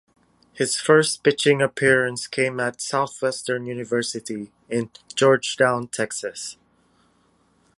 [0.53, 6.57] His first pitching appearance came at Southwestern University in Georgetown, Texas.